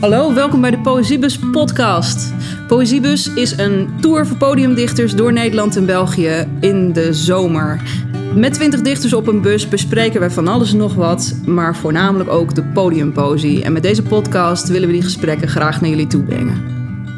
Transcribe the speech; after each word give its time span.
Hallo, 0.00 0.34
welkom 0.34 0.60
bij 0.60 0.70
de 0.70 0.78
Poëziebus 0.78 1.38
podcast. 1.38 2.34
Poëziebus 2.66 3.34
is 3.34 3.58
een 3.58 3.88
tour 4.00 4.26
voor 4.26 4.36
podiumdichters 4.36 5.14
door 5.14 5.32
Nederland 5.32 5.76
en 5.76 5.86
België 5.86 6.48
in 6.60 6.92
de 6.92 7.12
zomer. 7.12 7.82
Met 8.34 8.54
20 8.54 8.80
dichters 8.80 9.12
op 9.12 9.26
een 9.26 9.40
bus 9.40 9.68
bespreken 9.68 10.20
we 10.20 10.30
van 10.30 10.48
alles 10.48 10.72
en 10.72 10.78
nog 10.78 10.94
wat, 10.94 11.34
maar 11.46 11.76
voornamelijk 11.76 12.30
ook 12.30 12.54
de 12.54 12.62
podiumpoëzie. 12.62 13.64
En 13.64 13.72
met 13.72 13.82
deze 13.82 14.02
podcast 14.02 14.68
willen 14.68 14.88
we 14.88 14.94
die 14.94 15.02
gesprekken 15.02 15.48
graag 15.48 15.80
naar 15.80 15.90
jullie 15.90 16.06
toe 16.06 16.22
brengen. 16.22 16.62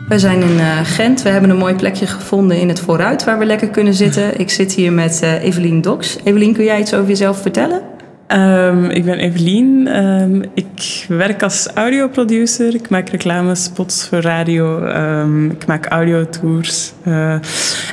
We 0.09 0.19
zijn 0.19 0.43
in 0.43 0.57
uh, 0.57 0.79
Gent. 0.83 1.23
We 1.23 1.29
hebben 1.29 1.51
een 1.51 1.57
mooi 1.57 1.75
plekje 1.75 2.07
gevonden 2.07 2.61
in 2.61 2.69
het 2.69 2.80
vooruit 2.80 3.25
waar 3.25 3.39
we 3.39 3.45
lekker 3.45 3.69
kunnen 3.69 3.95
zitten. 3.95 4.41
Ik 4.41 4.51
zit 4.51 4.73
hier 4.73 4.93
met 4.93 5.21
uh, 5.25 5.45
Evelien 5.45 5.80
Doks. 5.80 6.17
Evelien, 6.25 6.53
kun 6.53 6.64
jij 6.64 6.80
iets 6.80 6.95
over 6.95 7.09
jezelf 7.09 7.43
vertellen? 7.43 7.91
Um, 8.35 8.85
ik 8.85 9.05
ben 9.05 9.19
Evelien. 9.19 9.96
Um, 10.05 10.43
ik 10.55 11.05
werk 11.09 11.43
als 11.43 11.67
audioproducer. 11.75 12.75
Ik 12.75 12.89
maak 12.89 13.09
reclamespots 13.09 14.09
voor 14.09 14.21
radio. 14.21 14.86
Um, 14.86 15.50
ik 15.50 15.67
maak 15.67 15.86
audiotours. 15.86 16.93
Uh, 17.07 17.35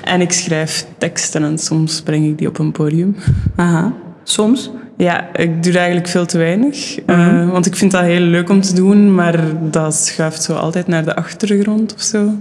en 0.03 0.21
ik 0.21 0.31
schrijf 0.31 0.85
teksten 0.97 1.43
en 1.43 1.57
soms 1.57 2.01
breng 2.01 2.25
ik 2.25 2.37
die 2.37 2.47
op 2.47 2.59
een 2.59 2.71
podium. 2.71 3.15
Aha. 3.55 3.93
Soms? 4.23 4.71
Ja, 4.97 5.35
ik 5.35 5.63
doe 5.63 5.77
eigenlijk 5.77 6.07
veel 6.07 6.25
te 6.25 6.37
weinig. 6.37 6.97
Mm 7.05 7.15
-hmm. 7.15 7.47
uh, 7.47 7.51
want 7.51 7.65
ik 7.65 7.75
vind 7.75 7.91
dat 7.91 8.01
heel 8.01 8.19
leuk 8.19 8.49
om 8.49 8.61
te 8.61 8.73
doen, 8.73 9.15
maar 9.15 9.39
dat 9.71 9.95
schuift 9.95 10.43
zo 10.43 10.53
altijd 10.53 10.87
naar 10.87 11.05
de 11.05 11.15
achtergrond 11.15 11.93
of 11.93 12.01
zo. 12.01 12.33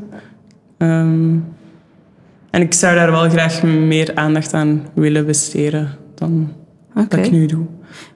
en 2.51 2.63
ik 2.63 2.75
zou 2.75 2.95
daar 2.95 3.11
wel 3.11 3.29
graag 3.29 3.63
meer 3.63 4.11
aandacht 4.15 4.55
aan 4.55 4.83
willen 4.95 5.27
besteden 5.27 5.89
dan 6.15 6.53
okay. 6.91 7.07
wat 7.09 7.27
ik 7.27 7.31
nu 7.31 7.47
doe. 7.47 7.67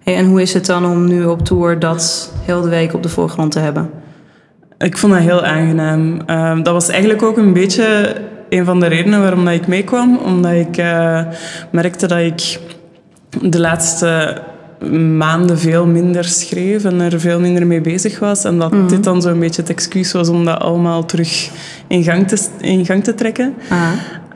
Hey, 0.02 0.16
en 0.16 0.26
hoe 0.26 0.42
is 0.42 0.54
het 0.54 0.66
dan 0.66 0.86
om 0.86 1.08
nu 1.08 1.24
op 1.24 1.44
tour 1.44 1.78
dat 1.78 2.32
heel 2.44 2.60
de 2.60 2.68
week 2.68 2.94
op 2.94 3.02
de 3.02 3.08
voorgrond 3.08 3.52
te 3.52 3.58
hebben? 3.58 3.90
Ik 4.78 4.98
vond 4.98 5.12
dat 5.12 5.22
heel 5.22 5.44
aangenaam. 5.44 6.20
Uh, 6.26 6.62
dat 6.62 6.72
was 6.72 6.88
eigenlijk 6.88 7.22
ook 7.22 7.36
een 7.36 7.52
beetje 7.52 8.14
een 8.48 8.64
van 8.64 8.80
de 8.80 8.86
redenen 8.86 9.20
waarom 9.20 9.44
dat 9.44 9.54
ik 9.54 9.66
meekwam. 9.66 10.16
Omdat 10.16 10.52
ik 10.52 10.78
uh, 10.78 11.20
merkte 11.70 12.06
dat 12.06 12.18
ik 12.18 12.58
de 13.40 13.60
laatste 13.60 14.40
maanden 15.16 15.58
veel 15.58 15.86
minder 15.86 16.24
schreef 16.24 16.84
en 16.84 17.00
er 17.00 17.20
veel 17.20 17.40
minder 17.40 17.66
mee 17.66 17.80
bezig 17.80 18.18
was. 18.18 18.44
En 18.44 18.58
dat 18.58 18.72
mm 18.72 18.78
-hmm. 18.78 18.88
dit 18.88 19.04
dan 19.04 19.22
zo'n 19.22 19.38
beetje 19.38 19.60
het 19.60 19.70
excuus 19.70 20.12
was 20.12 20.28
om 20.28 20.44
dat 20.44 20.60
allemaal 20.60 21.04
terug 21.04 21.50
in 21.86 22.02
gang 22.02 22.28
te, 22.28 22.46
in 22.60 22.86
gang 22.86 23.04
te 23.04 23.14
trekken. 23.14 23.54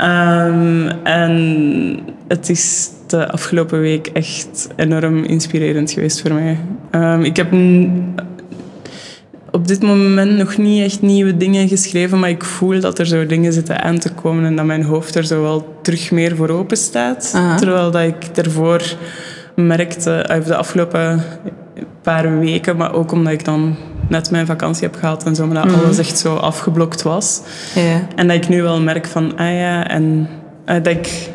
Um, 0.01 0.89
en 1.05 1.98
het 2.29 2.48
is 2.48 2.91
de 3.07 3.31
afgelopen 3.31 3.81
week 3.81 4.07
echt 4.07 4.69
enorm 4.77 5.25
inspirerend 5.25 5.91
geweest 5.91 6.21
voor 6.21 6.33
mij. 6.33 6.59
Um, 6.91 7.23
ik 7.23 7.37
heb 7.37 7.53
op 9.51 9.69
dit 9.69 9.83
moment 9.83 10.37
nog 10.37 10.57
niet 10.57 10.83
echt 10.83 11.03
nieuwe 11.03 11.37
dingen 11.37 11.69
geschreven, 11.69 12.19
maar 12.19 12.31
ik 12.31 12.45
voel 12.45 12.81
dat 12.81 12.98
er 12.98 13.07
zo 13.07 13.27
dingen 13.27 13.53
zitten 13.53 13.83
aan 13.83 13.98
te 13.98 14.13
komen 14.13 14.45
en 14.45 14.57
dat 14.57 14.65
mijn 14.65 14.83
hoofd 14.83 15.15
er 15.15 15.27
zo 15.27 15.43
wel 15.43 15.79
terug 15.83 16.11
meer 16.11 16.37
voor 16.37 16.48
open 16.48 16.77
staat. 16.77 17.33
Aha. 17.35 17.57
Terwijl 17.57 17.91
dat 17.91 18.03
ik 18.03 18.35
daarvoor 18.35 18.83
merkte, 19.55 20.43
de 20.47 20.57
afgelopen 20.57 21.23
paar 22.03 22.39
weken, 22.39 22.77
maar 22.77 22.95
ook 22.95 23.13
omdat 23.13 23.33
ik 23.33 23.45
dan 23.45 23.77
net 24.09 24.31
mijn 24.31 24.47
vakantie 24.47 24.87
heb 24.87 24.97
gehad 24.97 25.25
en 25.25 25.35
zo, 25.35 25.47
maar 25.47 25.63
dat 25.63 25.77
mm. 25.77 25.85
alles 25.85 25.98
echt 25.98 26.19
zo 26.19 26.35
afgeblokt 26.35 27.03
was. 27.03 27.41
En 28.17 28.27
dat 28.27 28.37
ik 28.37 28.48
nu 28.48 28.63
wel 28.63 28.81
merk 28.81 29.07
van, 29.07 29.37
ah 29.37 29.55
ja, 29.55 29.89
en 29.89 30.29
uh, 30.67 30.75
dat 30.75 30.87
ik 30.87 31.31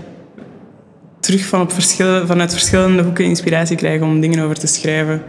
terug 1.22 1.46
van 1.46 1.62
op 1.62 1.72
verschillen, 1.72 2.28
vanuit 2.28 2.52
verschillende 2.52 3.04
hoeken 3.04 3.26
inspiratie 3.26 3.78
krijg 3.78 4.02
om 4.02 4.20
dingen 4.20 4.44
over 4.44 4.60
te 4.60 4.68
schrijven. 4.68 5.22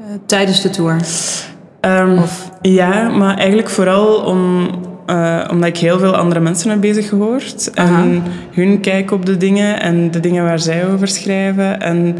Uh, 0.00 0.06
tijdens 0.26 0.62
de 0.62 0.70
tour? 0.70 1.00
Um, 1.80 2.20
ja, 2.62 3.08
maar 3.08 3.36
eigenlijk 3.36 3.68
vooral 3.68 4.16
om, 4.16 4.70
uh, 5.06 5.44
omdat 5.50 5.68
ik 5.68 5.76
heel 5.78 5.98
veel 5.98 6.16
andere 6.16 6.40
mensen 6.40 6.70
heb 6.70 6.80
bezig 6.80 7.08
gehoord. 7.08 7.70
Aha. 7.74 8.02
En 8.02 8.22
hun 8.52 8.80
kijk 8.80 9.10
op 9.10 9.26
de 9.26 9.36
dingen 9.36 9.80
en 9.80 10.10
de 10.10 10.20
dingen 10.20 10.44
waar 10.44 10.58
zij 10.58 10.86
over 10.88 11.08
schrijven. 11.08 11.80
En 11.80 12.16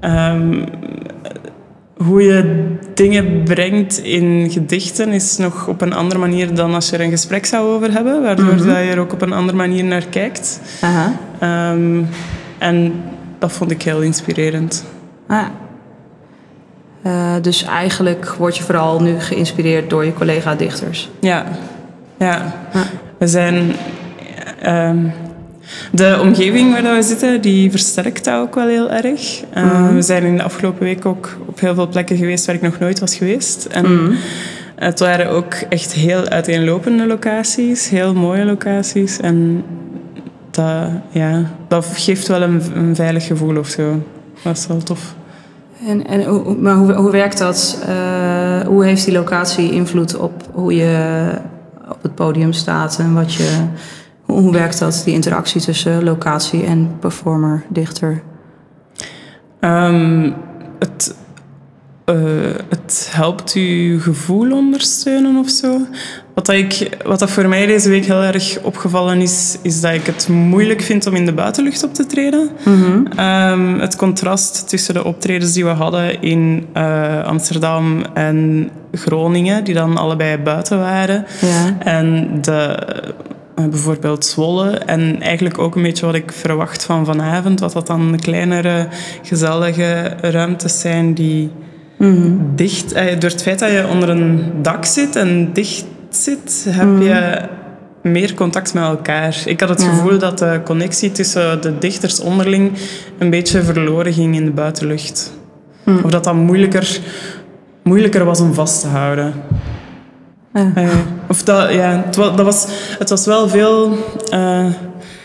um, 0.00 0.64
hoe 1.96 2.22
je 2.22 2.64
dingen 2.94 3.42
brengt 3.42 3.98
in 3.98 4.50
gedichten 4.50 5.08
is 5.08 5.36
nog 5.36 5.68
op 5.68 5.80
een 5.80 5.92
andere 5.92 6.20
manier 6.20 6.54
dan 6.54 6.74
als 6.74 6.90
je 6.90 6.96
er 6.96 7.04
een 7.04 7.10
gesprek 7.10 7.46
zou 7.46 7.74
over 7.74 7.92
hebben, 7.92 8.22
waardoor 8.22 8.44
mm 8.44 8.58
-hmm. 8.58 8.66
dat 8.66 8.76
je 8.76 8.90
er 8.90 8.98
ook 8.98 9.12
op 9.12 9.22
een 9.22 9.32
andere 9.32 9.56
manier 9.56 9.84
naar 9.84 10.06
kijkt. 10.06 10.60
Aha. 10.80 11.12
Um, 11.72 12.08
en 12.58 13.02
dat 13.38 13.52
vond 13.52 13.70
ik 13.70 13.82
heel 13.82 14.00
inspirerend. 14.00 14.84
Ah. 15.26 15.46
Uh, 17.06 17.34
dus 17.42 17.64
eigenlijk 17.64 18.34
word 18.38 18.56
je 18.56 18.62
vooral 18.62 19.00
nu 19.00 19.20
geïnspireerd 19.20 19.90
door 19.90 20.04
je 20.04 20.12
collega-dichters. 20.12 21.10
Ja, 21.20 21.44
ja. 22.18 22.54
Ah. 22.72 22.80
We 23.18 23.26
zijn. 23.26 23.72
Um, 24.66 25.12
de 25.92 26.18
omgeving 26.20 26.72
waar 26.72 26.94
we 26.94 27.02
zitten, 27.02 27.40
die 27.40 27.70
versterkt 27.70 28.24
dat 28.24 28.40
ook 28.40 28.54
wel 28.54 28.66
heel 28.66 28.90
erg. 28.90 29.42
Uh, 29.56 29.88
mm. 29.88 29.94
We 29.94 30.02
zijn 30.02 30.22
in 30.22 30.36
de 30.36 30.42
afgelopen 30.42 30.82
week 30.82 31.06
ook 31.06 31.36
op 31.46 31.60
heel 31.60 31.74
veel 31.74 31.88
plekken 31.88 32.16
geweest 32.16 32.46
waar 32.46 32.54
ik 32.54 32.62
nog 32.62 32.78
nooit 32.78 32.98
was 32.98 33.16
geweest. 33.16 33.64
En 33.64 33.86
mm. 33.86 34.16
het 34.76 34.98
waren 34.98 35.30
ook 35.30 35.54
echt 35.68 35.92
heel 35.92 36.28
uiteenlopende 36.28 37.06
locaties, 37.06 37.88
heel 37.88 38.14
mooie 38.14 38.44
locaties. 38.44 39.20
En 39.20 39.64
dat, 40.50 40.90
ja, 41.10 41.50
dat 41.68 41.86
geeft 41.94 42.28
wel 42.28 42.42
een, 42.42 42.62
een 42.74 42.94
veilig 42.94 43.26
gevoel 43.26 43.56
of 43.56 43.68
zo. 43.68 44.02
Dat 44.42 44.56
is 44.56 44.66
wel 44.66 44.82
tof. 44.82 45.14
En, 45.86 46.06
en, 46.06 46.62
maar 46.62 46.74
hoe, 46.74 46.92
hoe 46.92 47.10
werkt 47.10 47.38
dat? 47.38 47.78
Uh, 47.88 48.60
hoe 48.60 48.84
heeft 48.84 49.04
die 49.04 49.14
locatie 49.14 49.72
invloed 49.72 50.16
op 50.16 50.32
hoe 50.52 50.74
je 50.74 51.28
op 51.88 52.02
het 52.02 52.14
podium 52.14 52.52
staat 52.52 52.98
en 52.98 53.14
wat 53.14 53.34
je 53.34 53.64
hoe 54.40 54.52
werkt 54.52 54.78
dat, 54.78 55.02
die 55.04 55.14
interactie 55.14 55.60
tussen 55.60 56.04
locatie 56.04 56.64
en 56.64 56.96
performer, 57.00 57.64
dichter? 57.68 58.22
Um, 59.60 60.34
het, 60.78 61.14
uh, 62.06 62.16
het 62.68 63.08
helpt 63.12 63.52
je 63.52 63.98
gevoel 64.00 64.52
ondersteunen 64.52 65.36
of 65.36 65.48
zo. 65.48 65.80
Wat, 66.34 66.46
dat 66.46 66.54
ik, 66.54 66.96
wat 67.04 67.18
dat 67.18 67.30
voor 67.30 67.48
mij 67.48 67.66
deze 67.66 67.88
week 67.88 68.04
heel 68.04 68.22
erg 68.22 68.58
opgevallen 68.62 69.20
is, 69.20 69.58
is 69.62 69.80
dat 69.80 69.92
ik 69.92 70.06
het 70.06 70.28
moeilijk 70.28 70.82
vind 70.82 71.06
om 71.06 71.14
in 71.14 71.26
de 71.26 71.32
buitenlucht 71.32 71.84
op 71.84 71.94
te 71.94 72.06
treden. 72.06 72.50
Mm 72.64 72.82
-hmm. 72.82 73.18
um, 73.18 73.80
het 73.80 73.96
contrast 73.96 74.68
tussen 74.68 74.94
de 74.94 75.04
optredens 75.04 75.52
die 75.52 75.64
we 75.64 75.70
hadden 75.70 76.22
in 76.22 76.66
uh, 76.76 77.24
Amsterdam 77.24 78.04
en 78.14 78.70
Groningen, 78.92 79.64
die 79.64 79.74
dan 79.74 79.96
allebei 79.96 80.38
buiten 80.38 80.78
waren, 80.78 81.24
ja. 81.40 81.76
en 81.78 82.28
de 82.40 82.76
bijvoorbeeld 83.54 84.24
Zwolle. 84.24 84.70
En 84.70 85.22
eigenlijk 85.22 85.58
ook 85.58 85.76
een 85.76 85.82
beetje 85.82 86.06
wat 86.06 86.14
ik 86.14 86.32
verwacht 86.32 86.84
van 86.84 87.04
vanavond. 87.04 87.60
Wat 87.60 87.72
dat 87.72 87.86
dan 87.86 88.18
kleinere, 88.20 88.88
gezellige 89.22 90.16
ruimtes 90.20 90.80
zijn 90.80 91.14
die 91.14 91.50
mm 91.98 92.14
-hmm. 92.14 92.52
dicht... 92.56 92.96
Uh, 92.96 93.00
door 93.18 93.30
het 93.30 93.42
feit 93.42 93.58
dat 93.58 93.70
je 93.70 93.86
onder 93.90 94.08
een 94.08 94.52
dak 94.62 94.84
zit 94.84 95.16
en 95.16 95.52
dicht 95.52 95.84
zit, 96.10 96.66
heb 96.68 96.86
mm 96.86 96.94
-hmm. 96.94 97.02
je 97.02 97.48
meer 98.02 98.34
contact 98.34 98.74
met 98.74 98.82
elkaar. 98.82 99.42
Ik 99.44 99.60
had 99.60 99.68
het 99.68 99.82
ja. 99.82 99.88
gevoel 99.88 100.18
dat 100.18 100.38
de 100.38 100.60
connectie 100.64 101.12
tussen 101.12 101.60
de 101.62 101.78
dichters 101.78 102.20
onderling 102.20 102.72
een 103.18 103.30
beetje 103.30 103.62
verloren 103.62 104.12
ging 104.12 104.34
in 104.34 104.44
de 104.44 104.50
buitenlucht. 104.50 105.32
Mm. 105.84 106.00
Of 106.04 106.10
dat 106.10 106.24
dat 106.24 106.34
moeilijker, 106.34 106.98
moeilijker 107.82 108.24
was 108.24 108.40
om 108.40 108.54
vast 108.54 108.80
te 108.80 108.86
houden. 108.86 109.34
Uh, 110.54 110.88
of 111.28 111.42
dat, 111.42 111.72
ja, 111.72 112.02
het 112.06 112.16
was, 112.16 112.36
dat 112.36 112.44
was, 112.44 112.66
het 112.98 113.10
was 113.10 113.26
wel 113.26 113.48
veel... 113.48 113.98
Uh, 114.32 114.66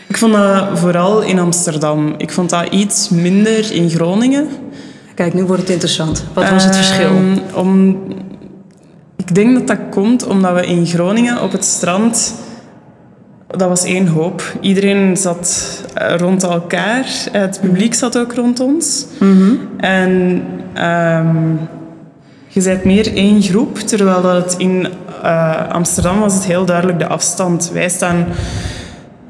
ik 0.08 0.18
vond 0.18 0.32
dat 0.32 0.78
vooral 0.78 1.22
in 1.22 1.38
Amsterdam. 1.38 2.14
Ik 2.16 2.30
vond 2.30 2.50
dat 2.50 2.68
iets 2.68 3.08
minder 3.08 3.72
in 3.72 3.90
Groningen. 3.90 4.48
Kijk, 5.14 5.34
nu 5.34 5.44
wordt 5.44 5.62
het 5.62 5.70
interessant. 5.70 6.24
Wat 6.32 6.50
was 6.50 6.64
het 6.64 6.74
uh, 6.74 6.80
verschil? 6.80 7.10
Om, 7.54 7.98
ik 9.16 9.34
denk 9.34 9.54
dat 9.54 9.66
dat 9.66 9.78
komt 9.90 10.26
omdat 10.26 10.54
we 10.54 10.66
in 10.66 10.86
Groningen 10.86 11.42
op 11.42 11.52
het 11.52 11.64
strand... 11.64 12.34
Dat 13.46 13.68
was 13.68 13.84
één 13.84 14.06
hoop. 14.06 14.42
Iedereen 14.60 15.16
zat 15.16 15.80
rond 16.16 16.42
elkaar. 16.42 17.06
Het 17.32 17.58
publiek 17.60 17.94
zat 17.94 18.18
ook 18.18 18.34
rond 18.34 18.60
ons. 18.60 19.06
-hmm. 19.18 19.58
En... 19.76 20.42
Um, 20.84 21.58
je 22.52 22.62
bent 22.62 22.84
meer 22.84 23.14
één 23.14 23.42
groep, 23.42 23.78
terwijl 23.78 24.22
dat 24.22 24.44
het 24.44 24.54
in 24.58 24.88
uh, 25.24 25.68
Amsterdam 25.68 26.20
was 26.20 26.34
het 26.34 26.44
heel 26.44 26.64
duidelijk 26.64 26.98
de 26.98 27.06
afstand. 27.06 27.70
Wij, 27.72 27.88
staan, 27.88 28.26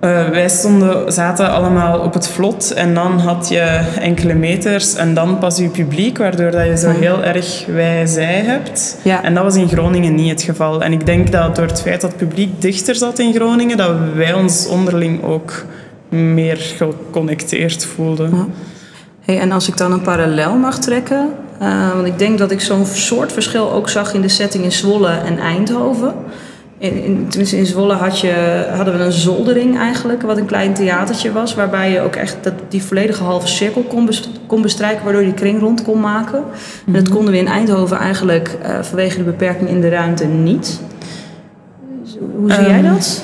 uh, 0.00 0.28
wij 0.28 0.48
stonden, 0.48 1.12
zaten 1.12 1.50
allemaal 1.50 1.98
op 1.98 2.14
het 2.14 2.28
vlot 2.28 2.72
en 2.72 2.94
dan 2.94 3.19
had 3.19 3.48
je 3.48 3.81
enkele 4.00 4.34
meters 4.34 4.94
en 4.94 5.14
dan 5.14 5.38
pas 5.38 5.56
je 5.56 5.69
publiek, 5.69 6.19
waardoor 6.19 6.50
dat 6.50 6.66
je 6.66 6.76
zo 6.76 6.90
heel 6.90 7.25
erg 7.25 7.64
wij-zij 7.66 8.42
hebt. 8.44 8.98
Ja. 9.02 9.22
En 9.22 9.34
dat 9.34 9.42
was 9.42 9.56
in 9.56 9.69
Groningen 9.69 10.14
niet 10.14 10.31
het 10.31 10.42
geval. 10.42 10.82
En 10.82 10.92
ik 10.92 11.06
denk 11.06 11.32
dat 11.32 11.56
door 11.56 11.66
het 11.66 11.82
feit 11.82 12.00
dat 12.00 12.10
het 12.10 12.19
publiek 12.19 12.60
dichter 12.62 12.94
zat 12.94 13.19
in 13.19 13.34
Groningen, 13.34 13.76
dat 13.76 13.96
wij 14.14 14.32
ons 14.32 14.66
onderling 14.66 15.22
ook 15.22 15.64
meer 16.08 16.56
geconnecteerd 16.56 17.84
voelden. 17.84 18.31
Ja. 18.31 18.46
Hey, 19.20 19.40
en 19.40 19.52
als 19.52 19.69
ik 19.69 19.76
dan 19.76 19.93
een 19.93 20.00
parallel 20.00 20.56
mag 20.56 20.78
trekken, 20.78 21.28
Uh, 21.62 21.94
want 21.94 22.06
ik 22.06 22.18
denk 22.18 22.38
dat 22.38 22.50
ik 22.50 22.60
zo'n 22.60 22.86
soort 22.86 23.32
verschil 23.32 23.72
ook 23.72 23.88
zag 23.88 24.14
in 24.14 24.20
de 24.20 24.28
setting 24.28 24.64
in 24.64 24.72
Zwolle 24.72 25.10
en 25.10 25.38
Eindhoven. 25.38 26.14
In, 26.78 27.04
in, 27.04 27.26
tenminste, 27.28 27.56
in 27.56 27.66
Zwolle 27.66 27.94
had 27.94 28.20
je, 28.20 28.64
hadden 28.76 28.98
we 28.98 29.04
een 29.04 29.12
zoldering 29.12 29.78
eigenlijk, 29.78 30.22
wat 30.22 30.36
een 30.36 30.46
klein 30.46 30.74
theatertje 30.74 31.32
was. 31.32 31.54
Waarbij 31.54 31.90
je 31.90 32.00
ook 32.00 32.14
echt 32.14 32.36
dat, 32.42 32.52
die 32.68 32.82
volledige 32.82 33.22
halve 33.22 33.46
cirkel 33.46 33.82
kon, 33.82 34.08
kon 34.46 34.62
bestrijken, 34.62 35.04
waardoor 35.04 35.22
je 35.22 35.28
die 35.28 35.36
kring 35.36 35.60
rond 35.60 35.82
kon 35.82 36.00
maken. 36.00 36.42
En 36.86 36.92
dat 36.92 37.02
mhm. 37.02 37.12
konden 37.12 37.32
we 37.32 37.38
in 37.38 37.48
Eindhoven 37.48 37.96
eigenlijk 37.96 38.56
uh, 38.62 38.82
vanwege 38.82 39.16
de 39.16 39.24
beperking 39.24 39.68
in 39.68 39.80
de 39.80 39.88
ruimte 39.88 40.26
niet. 40.26 40.80
Hoe 42.36 42.52
zie 42.52 42.62
jij 42.62 42.84
ehm, 42.84 42.92
dat? 42.94 43.22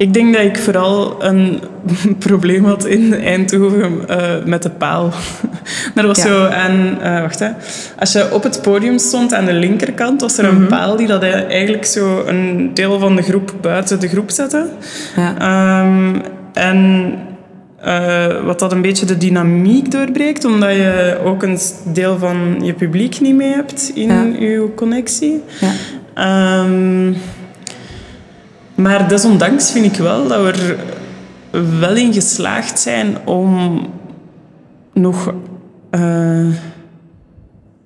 Ik 0.00 0.14
denk 0.14 0.34
dat 0.34 0.42
ik 0.42 0.58
vooral 0.58 1.24
een 1.24 1.60
probleem 2.18 2.64
had 2.64 2.86
in 2.86 3.14
Eindhoven 3.14 4.04
uh, 4.10 4.44
met 4.44 4.62
de 4.62 4.70
paal. 4.70 5.12
er 5.94 6.06
was 6.06 6.20
zo 6.20 6.44
een... 6.44 6.96
Uh, 7.02 7.20
wacht, 7.20 7.38
hè. 7.38 7.48
Als 7.98 8.12
je 8.12 8.32
op 8.32 8.42
het 8.42 8.62
podium 8.62 8.98
stond 8.98 9.34
aan 9.34 9.44
de 9.44 9.52
linkerkant, 9.52 10.20
was 10.20 10.38
er 10.38 10.44
een 10.44 10.60
mhm. 10.60 10.68
paal 10.68 10.96
die 10.96 11.06
dat 11.06 11.22
eigenlijk 11.22 11.84
zo 11.84 12.24
een 12.26 12.70
deel 12.74 12.98
van 12.98 13.16
de 13.16 13.22
groep 13.22 13.54
buiten 13.60 14.00
de 14.00 14.08
groep 14.08 14.30
zette. 14.30 14.66
Ja. 15.16 15.82
Um, 15.82 16.22
en 16.52 17.12
uh, 17.84 18.44
wat 18.44 18.58
dat 18.58 18.72
een 18.72 18.82
beetje 18.82 19.06
de 19.06 19.16
dynamiek 19.16 19.90
doorbreekt, 19.90 20.44
omdat 20.44 20.72
je 20.72 21.18
ook 21.24 21.42
een 21.42 21.58
deel 21.92 22.18
van 22.18 22.60
je 22.62 22.72
publiek 22.72 23.20
niet 23.20 23.36
mee 23.36 23.52
hebt 23.52 23.90
in 23.94 24.08
ja. 24.08 24.24
je 24.38 24.68
connectie. 24.74 25.42
Ja. 25.60 26.64
Um, 26.64 27.16
maar 28.82 29.08
desondanks 29.08 29.72
vind 29.72 29.84
ik 29.84 29.96
wel 29.96 30.28
dat 30.28 30.42
we 30.42 30.76
er 31.52 31.78
wel 31.78 31.96
in 31.96 32.12
geslaagd 32.12 32.78
zijn 32.78 33.26
om 33.26 33.86
nog... 34.92 35.34
Uh, 35.90 36.54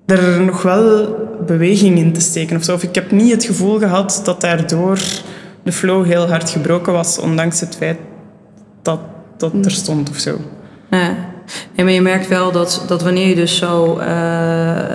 er 0.06 0.40
nog 0.40 0.62
wel 0.62 1.16
beweging 1.46 1.98
in 1.98 2.12
te 2.12 2.20
steken 2.20 2.56
of 2.56 2.64
zo. 2.64 2.74
Of 2.74 2.82
ik 2.82 2.94
heb 2.94 3.10
niet 3.10 3.30
het 3.30 3.44
gevoel 3.44 3.78
gehad 3.78 4.20
dat 4.24 4.40
daardoor 4.40 4.98
de 5.62 5.72
flow 5.72 6.04
heel 6.04 6.28
hard 6.28 6.50
gebroken 6.50 6.92
was, 6.92 7.18
ondanks 7.18 7.60
het 7.60 7.76
feit 7.76 7.98
dat 8.82 9.00
dat 9.36 9.64
er 9.64 9.70
stond 9.70 10.10
of 10.10 10.18
zo. 10.18 10.36
Nee, 11.74 11.84
maar 11.84 11.94
je 11.94 12.00
merkt 12.00 12.28
wel 12.28 12.52
dat, 12.52 12.84
dat 12.86 13.02
wanneer 13.02 13.28
je 13.28 13.34
dus 13.34 13.56
zo 13.56 13.98
uh, 13.98 14.04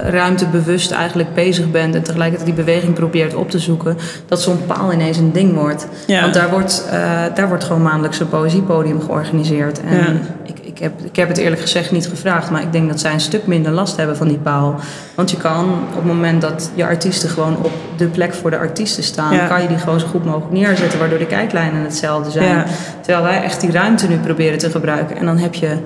ruimtebewust 0.10 0.92
eigenlijk 0.92 1.34
bezig 1.34 1.72
bent 1.72 1.96
en 1.96 2.04
tegelijkertijd 2.04 2.56
die 2.56 2.66
beweging 2.66 2.94
probeert 2.94 3.34
op 3.36 3.50
te 3.50 3.60
zoeken, 3.60 3.98
dat 4.28 4.42
zo'n 4.42 4.66
paal 4.66 4.94
ineens 4.94 5.18
een 5.18 5.32
ding 5.32 5.54
wordt. 5.54 5.88
Want 6.08 6.34
daar 6.34 6.50
wordt, 6.50 6.84
uh, 6.88 6.92
daar 7.36 7.48
wordt 7.48 7.64
gewoon 7.64 7.82
maandelijks 7.82 8.20
een 8.20 8.30
poëziepodium 8.30 9.02
georganiseerd. 9.02 9.82
En 9.82 9.98
ja. 9.98 10.06
ik, 10.44 10.60
ik, 10.60 10.80
heb, 10.80 10.94
ik 11.04 11.16
heb 11.16 11.28
het 11.28 11.38
eerlijk 11.38 11.62
gezegd 11.62 11.92
niet 11.92 12.08
gevraagd, 12.08 12.50
maar 12.50 12.62
ik 12.62 12.72
denk 12.72 12.90
dat 12.90 13.00
zij 13.00 13.14
een 13.14 13.20
stuk 13.20 13.48
minder 13.48 13.72
last 13.72 13.98
hebben 13.98 14.18
van 14.18 14.28
die 14.28 14.38
paal. 14.38 14.76
Want 15.16 15.32
je 15.32 15.38
kan 15.38 15.66
op 15.90 15.96
het 15.96 16.06
moment 16.06 16.42
dat 16.42 16.72
je 16.74 16.86
artiesten 16.86 17.30
gewoon 17.30 17.58
op 17.62 17.72
de 17.98 18.06
plek 18.06 18.34
voor 18.34 18.50
de 18.50 18.58
artiesten 18.58 19.04
staan, 19.04 19.48
kan 19.48 19.62
je 19.62 19.68
die 19.68 19.78
gewoon 19.78 20.00
zo 20.00 20.08
goed 20.08 20.26
mogelijk 20.26 20.52
neerzetten, 20.52 21.00
waardoor 21.00 21.20
de 21.20 21.26
kijklijnen 21.26 21.84
hetzelfde 21.84 22.32
zijn. 22.32 22.66
Terwijl 23.02 23.24
wij 23.24 23.44
echt 23.44 23.62
die 23.62 23.72
ruimte 23.72 24.08
nu 24.08 24.18
proberen 24.18 24.58
te 24.58 24.70
gebruiken. 24.70 25.18
En 25.18 25.26
dan 25.26 25.38
heb 25.38 25.54
je 25.54 25.78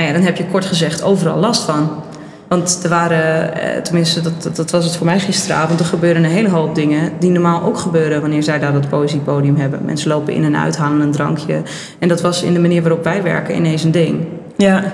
nou 0.00 0.12
ja, 0.12 0.18
dan 0.18 0.26
heb 0.26 0.36
je 0.36 0.46
kort 0.50 0.64
gezegd 0.64 1.02
overal 1.02 1.38
last 1.38 1.62
van. 1.62 2.02
Want 2.48 2.80
er 2.82 2.88
waren, 2.88 3.54
eh, 3.54 3.82
tenminste, 3.82 4.20
dat, 4.20 4.56
dat, 4.56 4.70
was 4.70 4.84
het 4.84 4.96
voor 4.96 5.06
mij 5.06 5.20
gisteravond, 5.20 5.80
er 5.80 5.86
gebeuren 5.86 6.24
een 6.24 6.30
hele 6.30 6.48
hoop 6.48 6.74
dingen 6.74 7.12
die 7.18 7.30
normaal 7.30 7.62
ook 7.62 7.78
gebeuren 7.78 8.20
wanneer 8.20 8.42
zij 8.42 8.58
daar 8.58 8.72
dat 8.72 8.88
poëziepodium 8.88 9.56
hebben. 9.56 9.80
Mensen 9.84 10.10
lopen 10.10 10.34
in 10.34 10.44
en 10.44 10.56
uit, 10.56 10.76
halen 10.76 11.00
een 11.00 11.10
drankje. 11.10 11.62
En 11.98 12.08
dat 12.08 12.20
was 12.20 12.42
in 12.42 12.54
de 12.54 12.60
manier 12.60 12.82
waarop 12.82 13.04
wij 13.04 13.22
werken 13.22 13.56
ineens 13.56 13.84
een 13.84 13.90
ding. 13.90 14.24
Ja. 14.56 14.84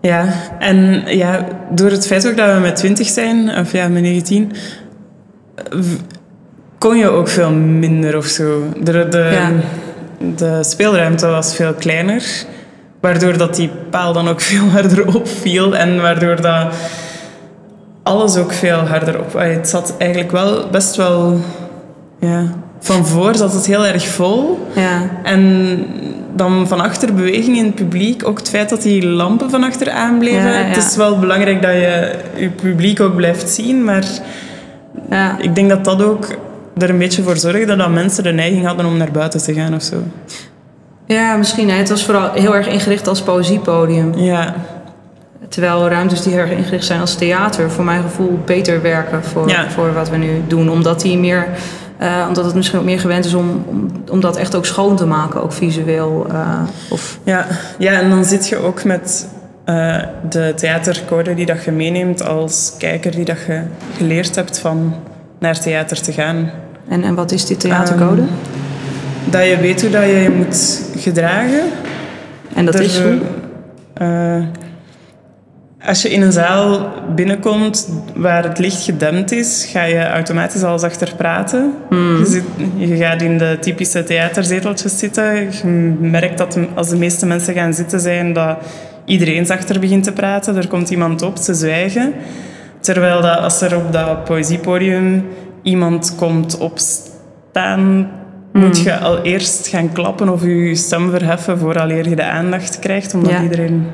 Ja, 0.00 0.26
en 0.58 1.02
ja, 1.06 1.46
door 1.70 1.90
het 1.90 2.06
feit 2.06 2.28
ook 2.28 2.36
dat 2.36 2.54
we 2.54 2.60
met 2.60 2.76
20 2.76 3.06
zijn, 3.06 3.58
of 3.58 3.72
ja, 3.72 3.88
met 3.88 4.02
19, 4.02 4.52
kon 6.78 6.96
je 6.96 7.08
ook 7.08 7.28
veel 7.28 7.50
minder 7.52 8.16
of 8.16 8.26
zo. 8.26 8.62
De, 8.82 9.08
de, 9.08 9.58
de 10.36 10.58
speelruimte 10.62 11.26
was 11.26 11.54
veel 11.54 11.74
kleiner. 11.74 12.46
Waardoor 13.04 13.36
dat 13.36 13.56
die 13.56 13.70
paal 13.90 14.12
dan 14.12 14.28
ook 14.28 14.40
veel 14.52 14.68
harder 14.68 15.14
opviel 15.14 15.76
en 15.76 16.00
waardoor 16.00 16.40
dat 16.40 16.74
alles 18.02 18.36
ook 18.36 18.52
veel 18.52 18.78
harder 18.78 19.20
op... 19.20 19.32
Het 19.32 19.68
zat 19.68 19.94
eigenlijk 19.98 20.30
wel 20.30 20.68
best 20.70 20.96
wel... 20.96 21.40
Ja, 22.20 22.44
van 22.80 23.06
voor 23.06 23.34
zat 23.34 23.52
het 23.52 23.66
heel 23.66 23.86
erg 23.86 24.08
vol. 24.08 24.68
Ja. 24.74 25.10
En 25.22 25.76
dan 26.34 26.68
van 26.68 26.80
achter 26.80 27.14
beweging 27.14 27.56
in 27.56 27.64
het 27.64 27.74
publiek. 27.74 28.26
Ook 28.26 28.38
het 28.38 28.48
feit 28.48 28.68
dat 28.68 28.82
die 28.82 29.06
lampen 29.06 29.50
van 29.50 29.64
achter 29.64 29.90
aanbleven. 29.90 30.52
Ja, 30.52 30.64
Het 30.64 30.76
is 30.76 30.96
wel 30.96 31.18
belangrijk 31.18 31.62
dat 31.62 31.72
je 31.72 32.14
je 32.36 32.48
publiek 32.48 33.00
ook 33.00 33.16
blijft 33.16 33.50
zien. 33.50 33.84
Maar 33.84 34.04
ja. 35.10 35.38
ik 35.38 35.54
denk 35.54 35.68
dat 35.68 35.84
dat 35.84 36.02
ook 36.02 36.26
er 36.78 36.90
een 36.90 36.98
beetje 36.98 37.22
voor 37.22 37.36
zorgde 37.36 37.76
dat 37.76 37.90
mensen 37.90 38.22
de 38.22 38.32
neiging 38.32 38.66
hadden 38.66 38.86
om 38.86 38.96
naar 38.96 39.12
buiten 39.12 39.42
te 39.42 39.54
gaan 39.54 39.74
of 39.74 39.82
zo. 39.82 39.96
Ja, 41.06 41.36
misschien. 41.36 41.70
Het 41.70 41.88
was 41.88 42.04
vooral 42.04 42.32
heel 42.32 42.54
erg 42.54 42.68
ingericht 42.68 43.08
als 43.08 43.22
poëziepodium. 43.22 44.18
Ja. 44.18 44.54
Terwijl 45.48 45.88
ruimtes 45.88 46.22
die 46.22 46.32
heel 46.32 46.40
erg 46.40 46.50
ingericht 46.50 46.84
zijn 46.84 47.00
als 47.00 47.14
theater, 47.14 47.70
voor 47.70 47.84
mijn 47.84 48.02
gevoel 48.02 48.38
beter 48.44 48.82
werken 48.82 49.24
voor, 49.24 49.50
voor 49.68 49.92
wat 49.92 50.10
we 50.10 50.16
nu 50.16 50.42
doen. 50.46 50.70
Omdat, 50.70 51.00
die 51.00 51.18
meer, 51.18 51.48
uh, 52.00 52.24
omdat 52.28 52.44
het 52.44 52.54
misschien 52.54 52.78
ook 52.78 52.84
meer 52.84 53.00
gewend 53.00 53.24
is 53.24 53.34
om, 53.34 53.64
om, 53.66 53.90
om 54.10 54.20
dat 54.20 54.36
echt 54.36 54.54
ook 54.54 54.66
schoon 54.66 54.96
te 54.96 55.06
maken, 55.06 55.42
ook 55.42 55.52
visueel. 55.52 56.26
Uh, 56.32 56.60
of... 56.90 57.18
ja. 57.24 57.46
ja, 57.78 57.92
en 57.92 58.10
dan 58.10 58.24
zit 58.24 58.48
je 58.48 58.56
ook 58.56 58.84
met 58.84 59.28
uh, 59.66 59.96
de 60.28 60.52
theatercode 60.56 61.34
die 61.34 61.46
dat 61.46 61.64
je 61.64 61.70
meeneemt 61.70 62.26
als 62.26 62.72
kijker, 62.78 63.10
die 63.10 63.24
dat 63.24 63.38
je 63.46 63.62
geleerd 63.96 64.34
hebt 64.34 64.58
van 64.58 64.94
naar 65.38 65.60
theater 65.60 66.00
te 66.00 66.12
gaan. 66.12 66.50
En, 66.88 67.04
en 67.04 67.14
wat 67.14 67.32
is 67.32 67.46
die 67.46 67.56
theatercode? 67.56 68.20
Um, 68.20 68.28
dat 69.34 69.46
je 69.46 69.56
weet 69.56 69.80
hoe 69.80 69.90
dat 69.90 70.02
je 70.02 70.16
je 70.16 70.30
moet 70.30 70.82
gedragen. 70.96 71.62
En 72.54 72.64
dat 72.64 72.80
is 72.80 73.00
hoe? 73.00 73.18
Uh, 74.02 74.44
als 75.86 76.02
je 76.02 76.10
in 76.10 76.22
een 76.22 76.32
zaal 76.32 76.92
binnenkomt 77.14 77.88
waar 78.14 78.44
het 78.44 78.58
licht 78.58 78.82
gedempt 78.82 79.32
is, 79.32 79.68
ga 79.72 79.82
je 79.82 80.08
automatisch 80.08 80.62
alles 80.62 80.82
achter 80.82 81.14
praten. 81.16 81.74
Hmm. 81.88 82.18
Je, 82.18 82.26
zit, 82.26 82.44
je, 82.76 82.96
gaat 82.96 83.22
in 83.22 83.38
de 83.38 83.56
typische 83.60 84.04
theaterzeteltjes 84.04 84.98
zitten. 84.98 85.34
Je 85.34 85.66
merkt 86.00 86.38
dat 86.38 86.58
als 86.74 86.88
de 86.88 86.96
meeste 86.96 87.26
mensen 87.26 87.54
gaan 87.54 87.74
zitten 87.74 88.00
zijn, 88.00 88.32
dat 88.32 88.56
iedereen 89.04 89.50
achter 89.50 89.80
begint 89.80 90.04
te 90.04 90.12
praten. 90.12 90.56
Er 90.56 90.68
komt 90.68 90.90
iemand 90.90 91.22
op, 91.22 91.36
ze 91.36 91.54
zwijgen. 91.54 92.12
Terwijl 92.80 93.20
dat 93.20 93.38
als 93.38 93.60
er 93.60 93.76
op 93.76 93.92
dat 93.92 94.24
poëziepodium 94.24 95.24
iemand 95.62 96.14
komt 96.16 96.58
opstaan, 96.58 98.10
moet 98.60 98.76
hmm. 98.76 98.86
je 98.86 98.98
al 98.98 99.22
eerst 99.22 99.68
gaan 99.68 99.92
klappen 99.92 100.28
of 100.28 100.42
je 100.42 100.74
stem 100.74 101.10
verheffen 101.10 101.58
vooraleer 101.58 102.08
je 102.08 102.16
de 102.16 102.24
aandacht 102.24 102.78
krijgt. 102.78 103.14
Omdat 103.14 103.32
iedereen 103.42 103.86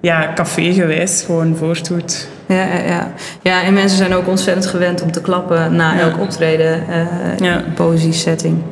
ja, 0.00 0.32
cafégewijs 0.34 1.22
gewoon 1.26 1.56
voortdoet. 1.56 2.28
Ja, 2.46 2.64
ja, 2.64 2.78
ja. 2.78 3.12
ja, 3.42 3.62
en 3.62 3.74
mensen 3.74 3.98
zijn 3.98 4.14
ook 4.14 4.28
ontzettend 4.28 4.66
gewend 4.66 5.02
om 5.02 5.12
te 5.12 5.20
klappen 5.20 5.74
na 5.74 5.98
elk 5.98 6.20
optreden, 6.20 6.82
uh, 6.88 7.38
ja. 7.38 7.62
poëzie-setting. 7.74 8.62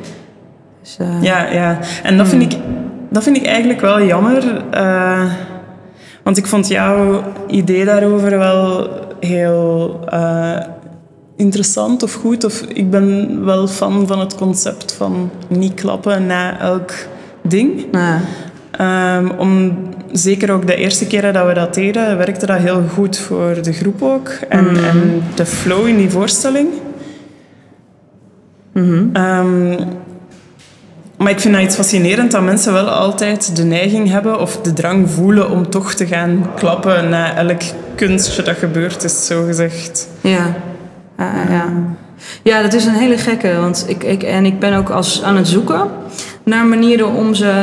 Dus, 0.81 0.97
uh, 1.01 1.07
ja, 1.21 1.51
ja, 1.51 1.79
en 2.03 2.17
dat, 2.17 2.27
vind 2.27 2.43
hmm. 2.43 2.51
ik, 2.51 2.57
dat 3.09 3.23
vind 3.23 3.37
ik 3.37 3.45
eigenlijk 3.45 3.81
wel 3.81 4.01
jammer. 4.01 4.63
Uh, 4.73 5.23
want 6.23 6.37
ik 6.37 6.47
vond 6.47 6.67
jouw 6.67 7.23
idee 7.47 7.85
daarover 7.85 8.37
wel 8.37 8.89
heel 9.19 9.99
interessant 11.39 12.03
of 12.03 12.13
goed. 12.13 12.43
Of 12.43 12.61
ik 12.61 12.89
ben 12.89 13.45
wel 13.45 13.67
fan 13.67 14.07
van 14.07 14.19
het 14.19 14.35
concept 14.35 14.93
van 14.93 15.31
niet 15.47 15.73
klappen 15.73 16.25
na 16.25 16.59
elk 16.59 16.91
ding. 17.41 17.85
Ja. 17.91 18.21
Um, 19.17 19.31
om, 19.31 19.77
zeker 20.11 20.51
ook 20.51 20.67
de 20.67 20.75
eerste 20.75 21.07
keren 21.07 21.33
dat 21.33 21.47
we 21.47 21.53
dat 21.53 21.73
deden, 21.73 22.17
werkte 22.17 22.45
dat 22.45 22.57
heel 22.57 22.83
goed 22.93 23.17
voor 23.17 23.61
de 23.61 23.73
groep 23.73 24.01
ook. 24.01 24.27
En, 24.27 24.69
mm 24.69 24.75
en 24.75 25.23
de 25.35 25.45
flow 25.45 25.87
in 25.87 25.97
die 25.97 26.09
voorstelling. 26.09 26.67
Mm 28.73 28.83
-hmm. 28.83 29.23
um, 29.23 29.77
maar 31.17 31.31
ik 31.31 31.39
vind 31.39 31.53
dat 31.53 31.63
iets 31.63 31.75
fascinerend 31.75 32.31
dat 32.31 32.41
mensen 32.41 32.73
wel 32.73 32.89
altijd 32.89 33.55
de 33.55 33.63
neiging 33.63 34.09
hebben 34.09 34.39
of 34.39 34.61
de 34.61 34.73
drang 34.73 35.09
voelen 35.09 35.49
om 35.49 35.69
toch 35.69 35.93
te 35.93 36.07
gaan 36.07 36.49
klappen 36.55 37.09
na 37.09 37.35
elk 37.35 37.61
kunstje 37.95 38.43
dat 38.43 38.57
gebeurd 38.57 39.03
is, 39.03 39.25
zo 39.25 39.45
gezegd. 39.45 40.07
Ja 41.19 41.31
ja. 41.49 41.65
ja, 42.43 42.61
dat 42.61 42.73
is 42.73 42.85
een 42.85 42.93
hele 42.93 43.17
gekke. 43.17 43.55
Want 43.59 43.85
ik, 43.87 44.03
ik, 44.03 44.23
en 44.23 44.45
ik 44.45 44.59
ben 44.59 44.73
ook 44.73 44.89
als, 44.89 45.23
aan 45.23 45.35
het 45.37 45.47
zoeken 45.47 45.87
naar 46.43 46.65
manieren 46.65 47.13
om 47.13 47.33
ze 47.33 47.53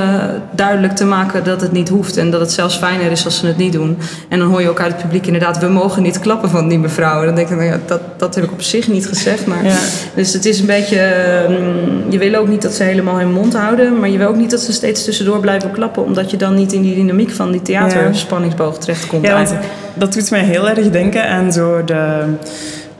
duidelijk 0.50 0.96
te 0.96 1.04
maken 1.04 1.44
dat 1.44 1.60
het 1.60 1.72
niet 1.72 1.88
hoeft. 1.88 2.16
En 2.16 2.30
dat 2.30 2.40
het 2.40 2.52
zelfs 2.52 2.76
fijner 2.76 3.10
is 3.10 3.24
als 3.24 3.38
ze 3.38 3.46
het 3.46 3.56
niet 3.56 3.72
doen. 3.72 3.98
En 4.28 4.38
dan 4.38 4.48
hoor 4.48 4.60
je 4.60 4.68
ook 4.68 4.80
uit 4.80 4.92
het 4.92 5.02
publiek 5.02 5.26
inderdaad, 5.26 5.58
we 5.58 5.66
mogen 5.66 6.02
niet 6.02 6.20
klappen 6.20 6.50
van 6.50 6.68
die 6.68 6.78
mevrouw. 6.78 7.20
En 7.20 7.26
dan 7.26 7.34
denk 7.34 7.48
ik, 7.48 7.56
nou 7.56 7.68
ja, 7.68 7.78
dat, 7.86 8.00
dat 8.16 8.34
heb 8.34 8.44
ik 8.44 8.52
op 8.52 8.62
zich 8.62 8.88
niet 8.88 9.06
gezegd. 9.06 9.46
Maar, 9.46 9.64
Ja. 9.64 9.76
Dus 10.14 10.32
het 10.32 10.44
is 10.44 10.60
een 10.60 10.66
beetje, 10.66 11.00
mm, 11.48 12.10
je 12.10 12.18
wil 12.18 12.34
ook 12.34 12.48
niet 12.48 12.62
dat 12.62 12.72
ze 12.72 12.82
helemaal 12.82 13.18
hun 13.18 13.32
mond 13.32 13.56
houden. 13.56 13.98
Maar 13.98 14.08
je 14.08 14.18
wil 14.18 14.28
ook 14.28 14.36
niet 14.36 14.50
dat 14.50 14.60
ze 14.60 14.72
steeds 14.72 15.04
tussendoor 15.04 15.40
blijven 15.40 15.70
klappen. 15.70 16.04
Omdat 16.04 16.30
je 16.30 16.36
dan 16.36 16.54
niet 16.54 16.72
in 16.72 16.82
die 16.82 16.94
dynamiek 16.94 17.30
van 17.30 17.50
die 17.50 17.62
theaterspanningsboog 17.62 18.78
terechtkomt 18.78 19.26
Ja, 19.26 19.34
want 19.34 19.48
eigenlijk. 19.48 19.74
dat 19.94 20.12
doet 20.12 20.30
mij 20.30 20.44
heel 20.44 20.68
erg 20.68 20.90
denken 20.90 21.28
aan 21.28 21.52
zo 21.52 21.84
de, 21.84 22.24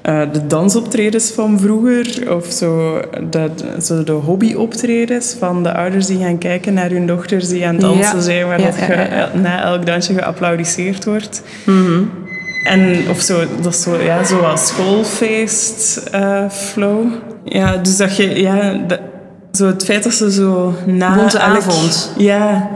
eh, 0.07 0.21
de 0.33 0.47
dansoptredens 0.47 1.31
van 1.31 1.61
vroeger. 1.61 2.35
Of 2.37 2.47
zo 2.47 3.01
de, 3.31 3.51
zo 3.83 4.05
de 4.05 4.13
hobbyoptredens 4.13 5.37
van 5.39 5.63
de 5.63 5.75
ouders 5.75 6.07
die 6.07 6.19
gaan 6.19 6.39
kijken 6.39 6.75
naar 6.75 6.91
hun 6.91 7.07
dochters 7.07 7.49
die 7.49 7.67
aan 7.67 7.73
het 7.75 7.81
dansen 7.83 8.17
Ja. 8.17 8.21
zijn. 8.23 8.47
Waar 8.47 8.61
Ja, 8.61 8.67
dat 8.67 8.77
ja, 8.79 8.85
ge- 8.85 8.93
ja, 8.93 9.17
ja. 9.17 9.31
na 9.41 9.63
elk 9.63 9.87
dansje 9.87 10.13
geapplaudisseerd 10.15 11.05
wordt. 11.05 11.43
Mhm. 11.65 12.03
En 12.65 12.97
of 13.11 13.21
zo, 13.21 13.39
dat 13.63 13.73
is 13.75 13.83
zo, 13.83 13.97
ja, 14.03 14.25
zo 14.25 14.41
wat 14.41 14.61
schoolfeest 14.61 15.97
eh, 15.97 16.49
flow. 16.51 17.05
Ja, 17.45 17.77
dus 17.77 17.97
dat 17.97 18.17
je, 18.17 18.41
ja, 18.41 18.73
dat- 18.87 19.01
zo 19.53 19.67
het 19.67 19.85
feit 19.85 20.03
dat 20.03 20.13
ze 20.13 20.33
zo 20.33 20.75
na 20.87 21.15
Bonte 21.17 21.39
elk- 21.39 21.57
avond. 21.57 22.13
Ja, 22.17 22.71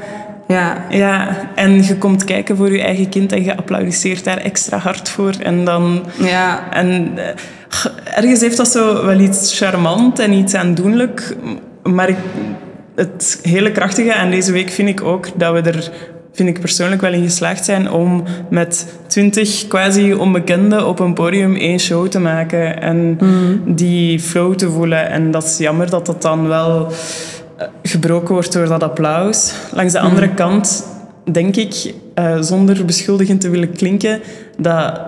Ja, 0.51 0.85
ja, 0.89 1.37
en 1.55 1.83
je 1.83 1.97
komt 1.97 2.25
kijken 2.25 2.57
voor 2.57 2.73
je 2.73 2.83
eigen 2.83 3.09
kind 3.09 3.33
en 3.33 3.45
je 3.45 3.57
applaudisseert 3.57 4.25
daar 4.25 4.39
extra 4.39 4.79
hard 4.79 5.09
voor. 5.09 5.33
En 5.43 5.65
dan... 5.65 6.05
ja, 6.19 6.73
En 6.73 7.13
eh, 7.17 8.17
ergens 8.17 8.41
heeft 8.41 8.57
dat 8.57 8.69
zo 8.69 9.07
wel 9.07 9.19
iets 9.19 9.59
charmant 9.59 10.19
en 10.19 10.33
iets 10.33 10.55
aandoenlijk. 10.55 11.37
Maar 11.83 12.09
ik, 12.09 12.17
het 12.95 13.39
hele 13.43 13.73
krachtige 13.73 14.15
aan 14.15 14.31
deze 14.31 14.53
week 14.53 14.71
vind 14.71 14.89
ik 14.89 15.03
ook 15.03 15.29
dat 15.37 15.53
we 15.53 15.71
er, 15.71 15.91
vind 16.33 16.49
ik 16.49 16.61
persoonlijk 16.61 17.01
wel 17.01 17.13
in 17.13 17.23
geslaagd 17.23 17.65
zijn 17.65 17.91
om 17.91 18.25
met 18.51 18.95
twintig 19.07 19.67
quasi 19.69 20.15
onbekenden 20.15 20.87
op 20.87 21.01
een 21.01 21.15
podium 21.15 21.57
één 21.57 21.81
show 21.81 22.09
te 22.09 22.21
maken 22.21 22.81
en 22.83 23.19
die 23.67 24.21
flow 24.21 24.55
te 24.55 24.71
voelen. 24.71 25.11
En 25.11 25.31
dat 25.31 25.45
is 25.45 25.59
jammer 25.59 25.91
dat 25.91 26.07
dat 26.07 26.23
dan 26.23 26.49
wel 26.49 26.93
gebroken 27.83 28.33
wordt 28.35 28.53
door 28.53 28.67
dat 28.69 28.83
applaus. 28.83 29.53
Langs 29.73 29.93
de 29.93 30.01
andere 30.01 30.29
kant 30.35 30.87
denk 31.33 31.57
ik, 31.57 31.95
eh, 32.15 32.37
zonder 32.41 32.85
beschuldigend 32.85 33.41
te 33.41 33.51
willen 33.51 33.73
klinken, 33.73 34.21
dat 34.59 35.01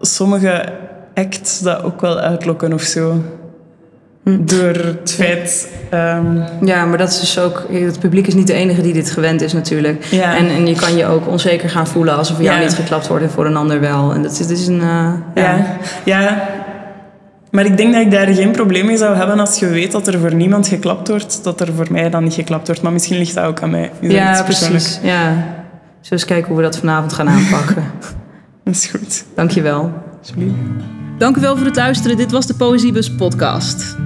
sommige 0.00 0.64
acts 1.14 1.60
dat 1.60 1.82
ook 1.82 2.00
wel 2.00 2.18
uitlokken 2.18 2.72
of 2.72 2.82
zo. 2.82 3.22
Door 4.40 4.74
het 4.74 5.12
feit... 5.16 5.68
ehm, 5.90 6.36
Ja, 6.62 6.84
maar 6.84 6.98
dat 6.98 7.08
is 7.08 7.20
dus 7.20 7.38
ook. 7.38 7.66
Het 7.70 7.98
publiek 7.98 8.26
is 8.26 8.34
niet 8.34 8.46
de 8.46 8.52
enige 8.52 8.82
die 8.82 8.92
dit 8.92 9.10
gewend 9.10 9.40
is, 9.40 9.52
natuurlijk. 9.52 10.04
Ja. 10.04 10.36
En, 10.36 10.46
en 10.48 10.66
je 10.66 10.74
kan 10.74 10.96
je 10.96 11.06
ook 11.06 11.28
onzeker 11.28 11.70
gaan 11.70 11.86
voelen 11.86 12.16
als 12.16 12.30
voor 12.32 12.42
jou 12.42 12.56
Ja. 12.56 12.62
niet 12.62 12.74
geklapt 12.74 13.06
wordt 13.06 13.24
en 13.24 13.30
voor 13.30 13.46
een 13.46 13.56
ander 13.56 13.80
wel. 13.80 14.12
En 14.12 14.22
dat 14.22 14.32
is, 14.40 14.50
is 14.50 14.66
een. 14.66 14.80
eh, 14.80 15.12
ja. 15.34 15.66
ja. 16.04 16.20
ja. 16.20 16.48
Maar 17.50 17.64
ik 17.64 17.76
denk 17.76 17.92
dat 17.92 18.02
ik 18.02 18.10
daar 18.10 18.26
geen 18.26 18.50
probleem 18.50 18.86
mee 18.86 18.96
zou 18.96 19.16
hebben 19.16 19.38
als 19.40 19.58
je 19.58 19.66
weet 19.66 19.92
dat 19.92 20.06
er 20.06 20.18
voor 20.18 20.34
niemand 20.34 20.68
geklapt 20.68 21.08
wordt, 21.08 21.44
dat 21.44 21.60
er 21.60 21.72
voor 21.74 21.86
mij 21.90 22.10
dan 22.10 22.22
niet 22.24 22.34
geklapt 22.34 22.66
wordt. 22.66 22.82
Maar 22.82 22.92
misschien 22.92 23.18
ligt 23.18 23.34
dat 23.34 23.44
ook 23.44 23.62
aan 23.62 23.70
mij. 23.70 23.90
Is 24.00 24.12
Ja, 24.12 24.42
precies. 24.42 25.00
Ja. 25.02 25.24
Zullen 25.30 25.44
we 26.00 26.10
eens 26.10 26.24
kijken 26.24 26.48
hoe 26.48 26.56
we 26.56 26.62
dat 26.62 26.78
vanavond 26.78 27.12
gaan 27.12 27.28
aanpakken. 27.28 27.84
Dat 28.64 28.74
is 28.74 28.86
goed. 28.86 29.24
Dankjewel. 29.34 29.92
Alsjeblieft. 30.20 30.54
Dank 31.18 31.36
u 31.36 31.40
wel 31.40 31.56
voor 31.56 31.66
het 31.66 31.76
luisteren. 31.76 32.16
Dit 32.16 32.30
was 32.30 32.46
de 32.46 32.54
Poëziebus 32.54 33.14
podcast. 33.14 33.96